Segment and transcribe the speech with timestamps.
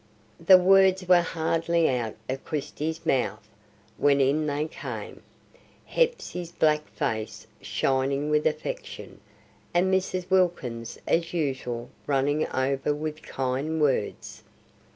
[0.43, 3.47] The words were hardly out of Christie's mouth
[3.97, 5.21] when in they came;
[5.85, 9.21] Hepsey's black face shining with affection,
[9.75, 10.27] and Mrs.
[10.31, 14.41] Wilkins as usual running over with kind words.